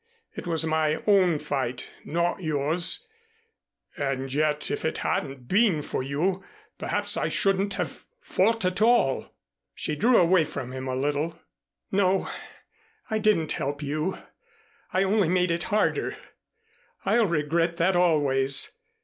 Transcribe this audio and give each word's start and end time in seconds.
It 0.33 0.47
was 0.47 0.65
my 0.65 0.95
own 1.05 1.37
fight 1.37 1.91
not 2.03 2.41
yours. 2.41 3.07
And 3.97 4.33
yet 4.33 4.71
if 4.71 4.83
it 4.83 4.97
hadn't 5.05 5.47
been 5.47 5.83
for 5.83 6.01
you, 6.01 6.43
perhaps 6.79 7.17
I 7.17 7.27
shouldn't 7.27 7.75
have 7.75 8.03
fought 8.19 8.65
at 8.65 8.81
all." 8.81 9.29
She 9.75 9.95
drew 9.95 10.17
away 10.17 10.43
from 10.43 10.71
him 10.71 10.87
a 10.87 10.95
little. 10.95 11.39
"No 11.91 12.27
I 13.11 13.19
didn't 13.19 13.51
help 13.51 13.83
you. 13.83 14.17
I 14.91 15.03
only 15.03 15.29
made 15.29 15.51
it 15.51 15.65
harder. 15.69 16.17
I'll 17.05 17.27
regret 17.27 17.77
that 17.77 17.95
always. 17.95 18.71